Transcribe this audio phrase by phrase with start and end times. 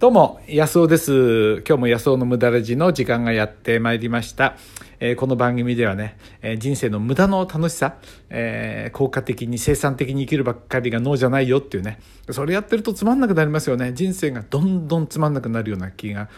[0.00, 1.56] どうも、安尾です。
[1.68, 4.56] 今日も安尾の無駄レジの時間がやってまいりました。
[4.98, 7.96] えーこの番組ではね、えー人生の無駄の楽しさ、
[8.30, 12.00] えー効果的に生産的に生きるばっかりが脳じゃないよっていうね、
[12.30, 13.92] それやってるとつまんなくなりますよね。
[13.92, 16.30] 人生がどんどんつまんなくなるような気が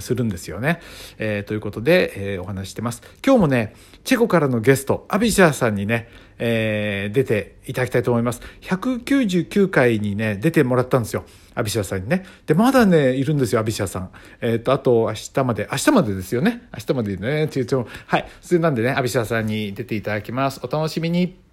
[0.00, 0.80] するんですよね。
[1.18, 3.02] えーということで、えーお話ししてます。
[3.24, 3.74] 今日もね、
[4.04, 6.08] チェコからのゲスト、アビシャーさんにね、
[6.38, 8.40] えー出ていただきたいと思います。
[8.62, 11.24] 199回にね、出てもらったんですよ。
[11.54, 12.24] アビシャーさんにね。
[12.46, 14.10] で、まだね、いるんですよ、アビシャーさん。
[14.42, 16.68] えっ、と、あと、明日まで、明日までですよね。
[16.74, 18.28] 明日までね、っていうと、はい。
[18.42, 20.60] それなんでね、アビシャーさんに出ていただきます。
[20.62, 21.46] お楽しみに。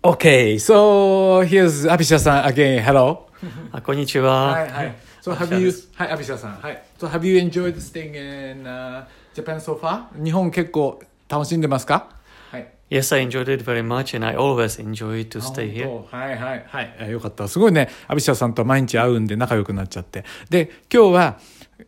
[0.00, 2.84] Okay, so here's アビシャーさん again.
[2.84, 3.26] Hello.
[3.72, 4.52] あこんにちは。
[4.52, 5.07] はいはい。
[5.28, 8.16] So have you はいアビシャさんはい So have you enjoyed staying
[8.58, 10.04] in、uh, Japan so far?
[10.22, 12.08] 日本結構楽しんでますか？
[12.50, 12.66] はい。
[12.90, 15.86] Yes, I enjoyed it very much, and I always enjoy to stay here.
[16.10, 16.96] はいはいはい。
[17.00, 17.46] えよかった。
[17.46, 20.24] すごいねアビシャさんと毎日会うんで仲良くなっちゃって。
[20.48, 21.38] で今日は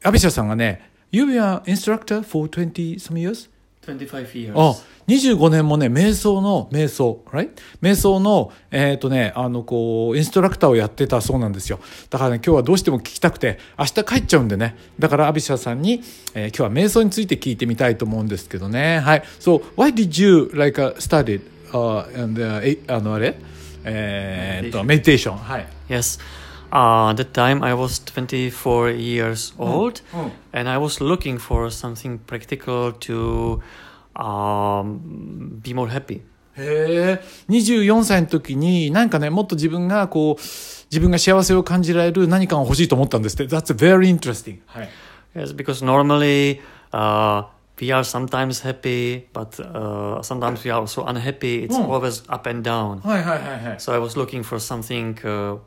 [0.02, 3.48] アビシャさんがね You were instructor for 20 some years?
[3.86, 4.52] 25 years.
[4.54, 4.76] あ、
[5.08, 7.50] 25年もね、瞑想の、瞑想、right?
[7.80, 11.80] 瞑想の、えっ、とね、あの、こう、インストラクターをやってたそうなんですよ。
[12.10, 14.76] だからね、今日はどうしても聞きたくて、明日帰っちゃうんでね。
[14.98, 16.02] だから、アビシャさんに、
[16.34, 19.00] えー今日は瞑想について聞いてみたいと思うんですけどね。
[19.00, 19.22] はい。
[19.40, 21.40] So, why did you, like, uh, started,
[21.72, 23.36] uh, and, uh, えあの、あれ？
[23.84, 25.36] えーっと、メディテーション。
[25.38, 25.66] はい。
[25.88, 26.20] Yes.
[26.71, 30.31] Uh, at that time, I was 24 years old, うん。
[30.51, 33.61] and I was looking for something practical to
[34.15, 34.99] um,
[35.61, 36.21] be more happy.
[36.57, 40.41] へえ、24歳の時に、なんかね、もっと自分が、こう、
[40.91, 43.43] 自分が幸せを感じられる何かが欲しいと思ったんですって。
[43.55, 44.59] That's very interesting.
[44.67, 44.89] はい。
[45.35, 46.61] Yes, because normally
[46.93, 47.43] uh,
[47.79, 51.65] we are sometimes happy, but uh, sometimes we are also unhappy.
[51.67, 51.89] It's Hmm.
[51.91, 53.01] always up and down.
[53.05, 53.77] はいはいはいはい。
[53.79, 55.59] So I was looking for something uh,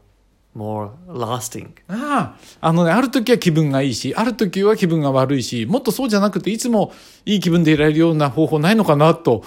[0.56, 1.70] more lasting.
[1.88, 6.94] ああ、あのね、ある時は気分がいいし、ある時は気分が悪いし、もっとそうじゃなくて、いつも
[7.26, 9.44] いい気分でいられるような方法ないのかなと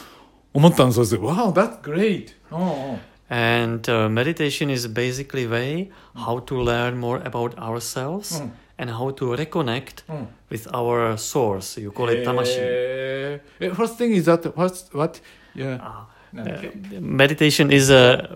[0.53, 1.16] 思ったんです。
[1.16, 2.28] Wow, that's great!
[2.50, 8.50] うんうん And uh, meditation is basically way how to learn more about ourselves Mm.
[8.78, 10.28] and how to reconnect うん。
[10.49, 11.81] with our source.
[11.81, 15.21] You call it ーえ First thing is that, what, what?
[15.56, 15.81] Yeah.
[15.81, 18.28] Ah, なんだっけ uh, meditation is a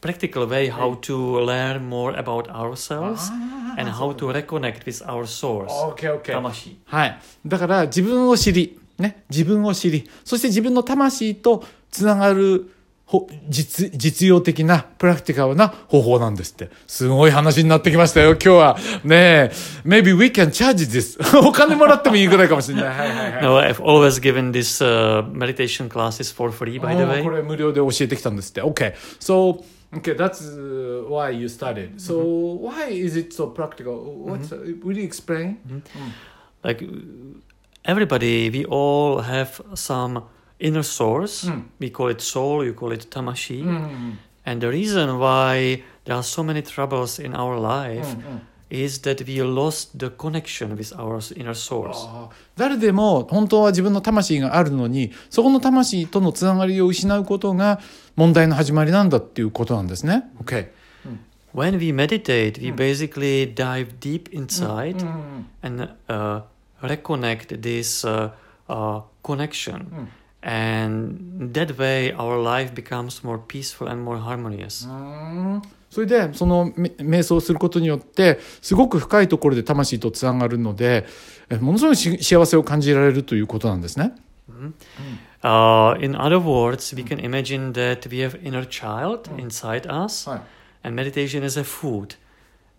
[0.00, 3.30] practical way how to learn more about ourselves
[3.76, 5.72] and how to reconnect with our source.
[5.92, 6.34] Okay, okay.
[6.34, 6.76] Tamashi.
[6.86, 7.18] はい。
[7.46, 12.70] だから自分を知り、ね、自分を知り、そして自分の魂とつながる
[13.08, 16.68] ほ実実用的なプラクティカルな方法なんですって。
[16.86, 18.78] すごい話になってきましたよ、今日は。
[19.02, 19.52] ねえ、
[19.84, 21.18] maybe we can charge this.
[21.38, 22.84] お金もらってもいいぐらいかもしれない。
[22.86, 23.42] はいはいはい。
[23.42, 27.22] No, I've always given this uh, meditation classes for free, by the way.
[27.22, 28.60] これ無料で教えてきたんですって。
[28.60, 28.94] OK.
[29.20, 29.64] So,
[29.96, 32.00] Okay, that's uh, why you studied.
[32.00, 32.64] So mm-hmm.
[32.64, 33.96] why is it so practical?
[34.14, 34.82] What's mm-hmm.
[34.82, 35.58] uh, will you explain?
[35.66, 35.98] Mm-hmm.
[35.98, 36.10] Mm.
[36.62, 36.86] Like uh,
[37.84, 40.24] everybody, we all have some
[40.58, 41.44] inner source.
[41.44, 41.64] Mm.
[41.78, 42.64] We call it soul.
[42.64, 43.64] You call it tamashi.
[43.64, 44.10] Mm-hmm.
[44.44, 48.38] And the reason why there are so many troubles in our life mm-hmm
[48.69, 57.79] is that we lost the connection with our inner source あー誰でも本当は自分の魂があるのにそこの魂とのつながりを失うことが
[58.15, 60.23] 問題の始まりなんだっていうことなんですね。
[60.43, 60.67] OK。
[61.53, 66.41] when we meditate we basically dive deep inside うん and uh,
[66.81, 68.31] reconnect this uh,
[68.67, 70.07] uh, connection
[70.41, 81.06] and that way our life becomes more peaceful and more harmonious うん それでそのめ瞑想をすることによってすごく深いところで魂とつながるので
[81.48, 84.14] えものすごいし幸せを感じられるということなんですね。
[85.42, 90.40] Uh, in other words, we can imagine that we have inner child inside us, はい。
[90.82, 92.16] and meditation is a food.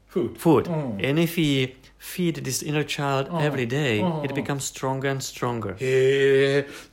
[0.09, 0.37] Food.
[0.37, 0.65] Food.
[0.65, 1.09] Mm.
[1.09, 3.39] And if we feed this inner child Mm.
[3.41, 4.35] every day, Mm, it mm.
[4.35, 5.75] becomes stronger and stronger.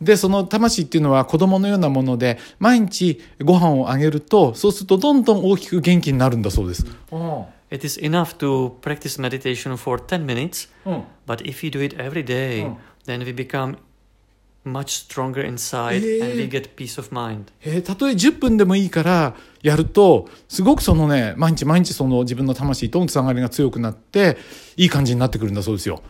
[0.00, 6.84] で、その魂っていうのは子供のようなもので、毎日ご飯をあげると、そうするとどんどん大きく元気になるんだそうです。
[7.12, 7.44] うん。
[7.70, 11.04] It is enough to practice meditation for 10 minutes, うん。
[11.26, 12.74] but if we do it every day, Mm.
[13.06, 13.76] then we become
[14.66, 16.48] much stronger inside and we Eh.
[16.48, 17.44] get peace of mind.
[17.64, 24.36] えーたとえ10分でもいいからやるとすごくそのね毎日毎日その自分の魂とのつながりが強くなって
[24.76, 26.02] いい感じになってくるんだそうですよ。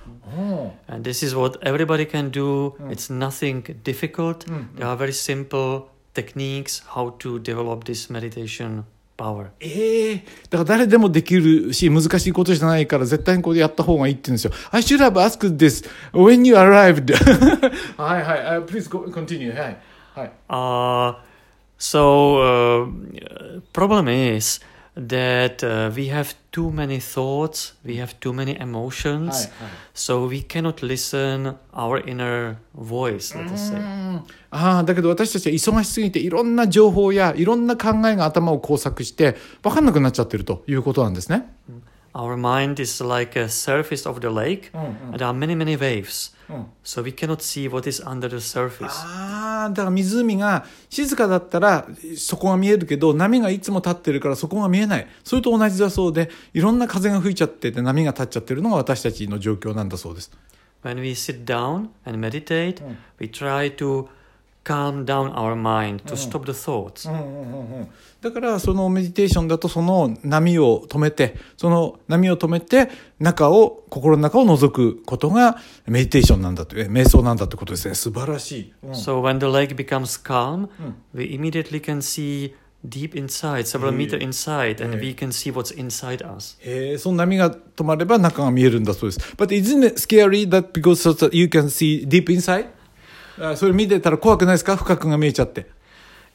[0.89, 2.73] And this is what everybody can do.
[2.79, 2.91] Mm.
[2.91, 4.45] It's nothing difficult.
[4.47, 8.85] Mm, There are very simple techniques how to develop this meditation
[9.17, 9.47] power.
[9.61, 14.53] ええだから誰でもできるし難しいことじゃないから絶対にこれやった方がいいって言うんですよ。
[14.71, 17.13] I should have asked this when you arrived.
[17.97, 19.57] はいはい、uh, please go, continue.
[19.57, 19.77] はい。
[20.15, 20.33] はい。
[20.49, 21.15] Uh,
[21.79, 24.61] so uh, problem is
[24.96, 29.50] that uh, we have too many thoughts, we have too many emotions, はいはい
[29.94, 33.78] so we cannot listen our inner voice, let us say.
[34.52, 41.54] ああだけど私たちは忙しすぎていろんな情報やいろんな考えが頭を工作して分かんなくなっちゃってるということなんですね。
[42.14, 46.34] Our mind is like a surface of the lake, and there are many, many waves,
[46.50, 48.90] うん so we cannot see what is under the surface.
[48.90, 49.35] ああ
[49.75, 51.87] だから湖が静かだったら
[52.17, 60.31] そこが見えるけど波がいつも立ってるからそこが見えないそれと同じだそうでいろんな風が吹いちゃってて波が立っちゃってるのが私たちの状況なんだそうです。
[60.83, 62.81] When we sit down and meditate,
[63.19, 64.07] we try to
[64.67, 67.09] calm down our mind, to stop the thoughts.
[68.21, 72.89] だからそのメディテーションだとその波を止めてその波を止めて
[73.21, 80.69] 中を心の中を覗くことがメディテーションなんだとえ瞑想なんだってことですね素晴らしい、うん So when the lake becomes calm,
[81.15, 82.55] we immediately can see
[82.89, 86.57] deep inside, several meter inside, and we can see what's inside us.
[86.61, 92.76] へえその波が止まれば中が見えるんだそうです But isn't it scary that because you can see deep inside?
[93.41, 95.67] あそれ見てたら怖くないですか深くが見えちゃって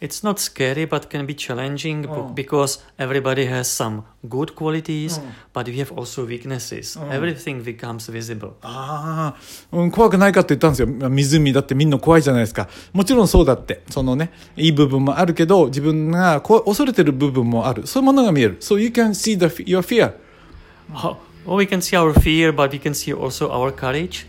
[0.02, 5.22] It's not scary, but can be challenging because everybody has some good qualities,
[5.54, 6.98] but we have also weaknesses.
[7.12, 8.54] Everything becomes visible.
[8.64, 9.36] あ
[9.72, 10.88] あ、うん、怖くないかって言ったんですよ。
[10.88, 12.68] 湖だってみんな怖いじゃないですか。
[12.94, 13.84] もちろんそうだって。
[13.92, 17.86] そのね、いい部分もあるけど、自分がこ恐れてる部分もある。
[17.86, 18.58] そういうものが見える。
[18.60, 20.14] So you can see the, your fear.
[21.46, 24.26] Well, we can see our fear, but we can see also our courage.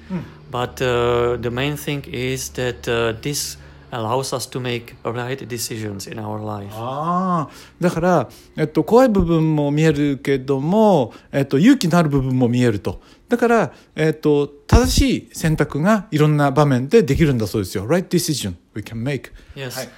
[0.53, 3.57] But uh, the main thing is that uh, this
[3.91, 6.71] allows us to make right decisions in our life.
[6.75, 7.51] ああ、
[7.81, 8.29] だから、
[8.59, 13.01] えっと、怖い部分も見えるけども、えっと、勇気のある部分も見えると。
[13.31, 17.87] だから、えっと、正しい選択がいろんな場面でできるんだそうですよ。
[17.87, 19.33] right decision we can make.
[19.57, 19.89] Yes.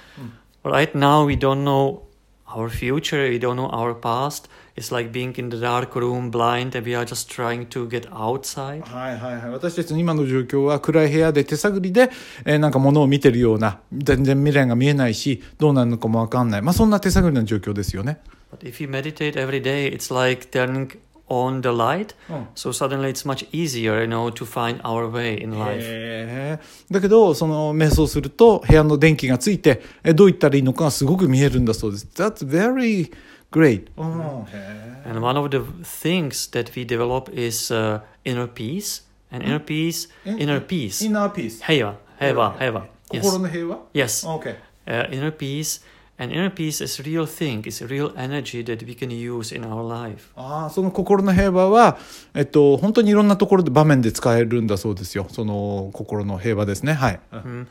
[0.63, 2.04] Right now, we don't know
[2.47, 4.47] our future, we don't know our past.
[4.75, 8.07] It's like being in the dark room, blind, and we are just trying to get
[8.11, 8.83] outside.
[8.83, 9.49] はいはいはい。
[9.51, 12.11] 私たちの今の状況は暗い部屋で手探りで、
[12.45, 16.61] えーなんか物を見てるような、全然未来が見えないし、どうなるのかもわかんない。
[16.61, 18.19] まあそんな手探りな状況ですよね。
[18.51, 20.97] But if you meditate every day, it's like turning
[21.27, 22.13] on the light.
[22.29, 22.45] Mm.
[22.55, 26.59] So suddenly it's much easier, you know, to find our way in life.
[26.91, 32.07] だけど、その瞑想すると部屋の電気がついて、えーどう言ったらいいのかがすごく見えるんだそうです。
[32.15, 33.11] That's very
[33.51, 33.87] great.
[33.97, 39.03] へ And one of the things that we develop is uh, inner peace.
[39.31, 41.03] And inner peace, In- inner peace.
[41.05, 41.61] Inner peace.
[41.65, 42.85] 平和、平和、平和。
[43.11, 43.39] 心 Yes.
[43.39, 44.27] の平和 Yes.
[44.27, 44.55] ?OK。
[44.87, 45.81] Uh, inner peace.
[46.18, 47.62] And inner peace is a real thing.
[47.64, 50.30] It's a real energy that we can use in our life.
[50.36, 51.98] ああ、その心の平和は、
[52.34, 55.26] えっと、本当にいろんなところで場面で使えるんだそうですよ。
[55.30, 56.92] その心の平和ですね。
[56.92, 57.20] はい。
[57.32, 57.66] Mm.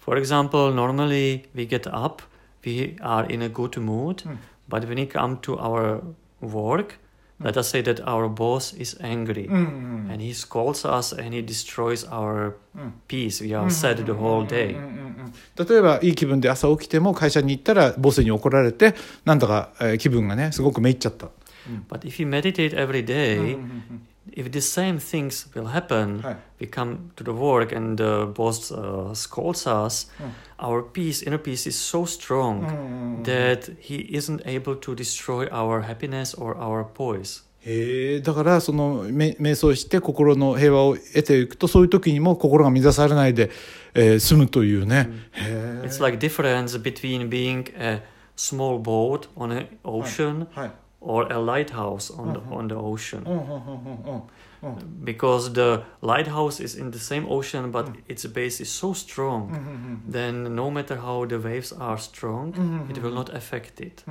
[0.00, 2.22] For example, normally we get up,
[2.64, 4.24] we are in a good mood,
[4.66, 6.00] but when we come to our
[6.40, 6.98] work,
[7.41, 12.05] let us say that our boss is angry and he scolds us and he destroys
[12.11, 12.55] our
[13.07, 13.41] peace.
[13.41, 14.75] We are sad the whole day.
[15.57, 18.95] 例えばいい気分で朝起きても会社に行ったらボスに怒られて
[19.25, 21.29] なんだか、えー気分がねすごくめいっちゃった、
[21.89, 23.57] But if you meditate every day,
[24.38, 28.72] if the same things will happen, はい we come to the work and the boss
[28.72, 30.10] uh, scolds us,
[30.58, 36.34] our peace, inner peace is so strong that he isn't able to destroy our happiness
[36.40, 37.44] or our poise.
[37.66, 43.50] へえだからそのめ瞑想して心の平和を得ていくとそういう時にも心が乱されないで、
[43.94, 48.02] えー済むというね、へえ It's like difference between being a
[48.36, 50.70] small boat on an ocean はい、
[51.01, 53.23] or a lighthouse on the, on the ocean.
[55.05, 60.53] Because the lighthouse is in the same ocean, but its base is so strong, then
[60.53, 62.53] no matter how the waves are strong,
[62.89, 64.03] it will not affect it.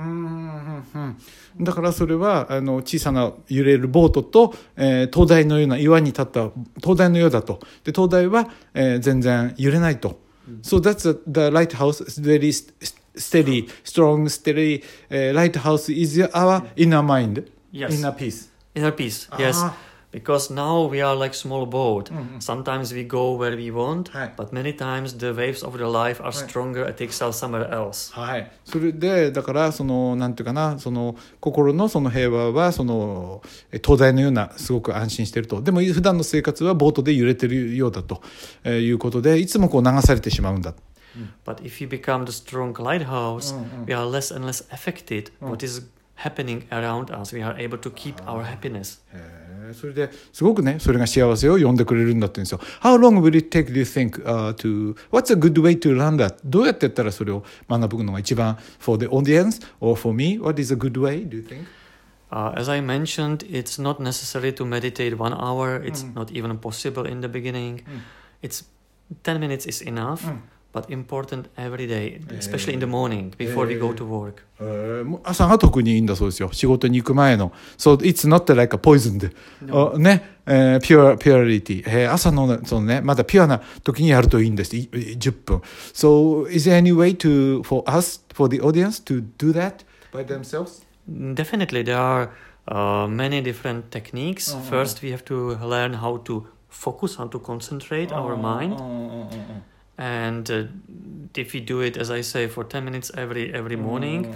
[1.59, 6.49] だからそれはあの小さな揺れるボートと、えー灯台のような岩に立った
[6.81, 10.19] 灯台のようだとで灯台は、えー全然揺れないと、
[10.63, 12.51] So that's the, lighthouse is very
[13.19, 17.93] steady strong steady、uh, lighthouse is our inner mind Yes.
[17.99, 19.57] inner peace Inner peace, yes.
[19.59, 19.73] Ah.
[20.11, 22.09] Because now we are like small boat.
[22.11, 22.39] Mhm.
[22.41, 26.31] Sometimes we go where we want, but many times the waves of the life are
[26.31, 28.11] stronger and takes us somewhere else.
[28.19, 38.23] はい、それでだからそのなんていうかなその心のその平和はそのえ灯台のようなすごく安心してるとでも普段の生活はボートで揺れてるようだと
[38.63, 40.73] えーいうことでいつもこう流されてしまうんだ
[41.44, 43.86] But if you become the strong lighthouse, Mm, mm.
[43.86, 45.48] we are less and less affected Mm.
[45.50, 45.82] what is
[46.16, 47.32] happening around us.
[47.34, 49.00] We are able to keep our happiness.
[49.12, 55.96] へーそれですごくねそれが幸せを呼んでくれるんだって言うんですよ How long will it take do you think、uh, to What's a good way to
[55.96, 61.36] learn that どうやってやったらそれを学ぶのが一番 for the audience or for me What is a good way do
[61.36, 61.64] you think
[62.30, 65.80] Uh, as I mentioned, it's not necessary to meditate one hour.
[65.84, 66.14] It's Mm.
[66.16, 67.84] not even possible in the beginning.
[67.84, 68.00] Mm.
[68.42, 68.64] It's
[69.22, 70.40] 10 minutes is enough, うん
[70.71, 72.35] but important every day, eh.
[72.37, 73.95] especially in the morning before we go eh.
[73.95, 74.43] to work.
[74.59, 75.03] Eh,
[77.77, 79.97] so it's not like a poisoned、no.
[79.97, 82.11] ね、えー、pure purity、えー。
[82.11, 84.75] 朝のそのね、まだピュアな時にやるといいんです。
[84.75, 85.61] 10分。
[85.93, 90.85] So is there any way to for us for the audience to do that by themselves?
[91.07, 92.29] Definitely, there are
[92.67, 94.53] uh, many different techniques.
[94.53, 94.61] Uh-huh.
[94.69, 98.21] First, we have to learn how to focus, how to concentrate uh-huh.
[98.21, 98.73] our mind.
[98.73, 99.61] Uh-huh
[99.99, 100.63] and uh,
[101.35, 104.33] if we do it, as I say, for 10 minutes every every morning,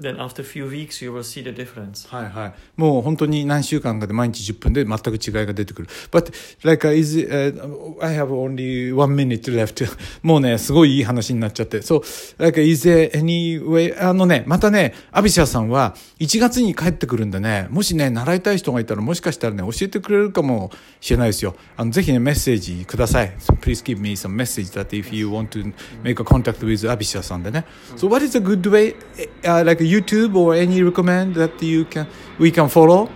[0.00, 2.06] then after few weeks you will see the difference.
[2.08, 2.54] はいはい。
[2.76, 5.88] もう本当に何週間かで毎日10分で全く違いが出てくる。
[6.10, 9.88] But, like, uh, is, uh, I have only one minute left.
[10.22, 11.78] もうね、すごいいい話になっちゃって。
[11.78, 12.02] So,
[12.38, 21.56] like, is there any way, あのね、またね、アビシャさんは1月に帰ってくるんでね、もしね、習いたい人がいたらもしかしたらね、教えてくれるかもしれないですよ。
[21.76, 23.32] あの、ぜひね、メッセージください。
[23.38, 27.64] So, please give me some message that if you want to make a contact with アビシャさんでね。
[27.96, 28.94] So, what is a good way,
[29.42, 32.06] uh, like YouTube or any recommend that you can,
[32.38, 33.08] we can follow?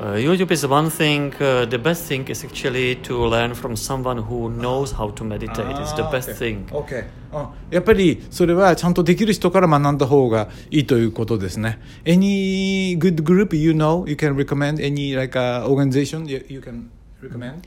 [0.00, 1.30] Uh, YouTube is one thing.
[1.34, 5.66] Uh, the best thing is actually to learn from someone who knows how to meditate.
[5.78, 6.66] it's the best thing.
[6.72, 7.04] Okay.
[7.32, 11.78] うんやっぱりそれはちゃんとできる人から学んだ方がいいということですね。
[12.06, 14.76] Any good group you know you can recommend?
[14.82, 16.88] Any like uh, organization you, you can
[17.22, 17.60] recommend?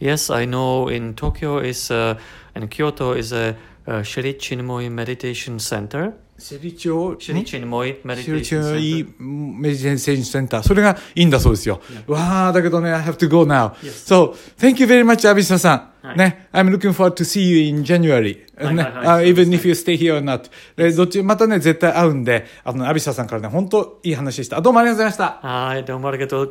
[0.00, 2.18] Yes, I know in Tokyo is uh,
[2.54, 3.54] and Kyoto is a,
[3.86, 6.14] uh Shri Chinmoy Meditation Center.
[6.40, 7.66] シェリチョ Center.
[8.00, 10.62] メディテーションセンター。
[10.62, 11.82] それがいいんだそうですよ。
[12.06, 13.72] わあ、だけどね、I have to go now.
[13.82, 14.06] Yes.
[14.06, 15.90] So, thank you very much, アビサさん。
[16.02, 18.46] はいね、I'm looking forward to see you in January.
[18.58, 20.50] ね、はいはいはいあ even if you stay here or not.
[20.76, 24.62] でどっち、またね、絶対会うんで、あの、アビサさんからね、本当いい話でした。
[24.62, 25.46] どうもありがとうございました。
[25.46, 26.48] はい、どうもありがとうございました。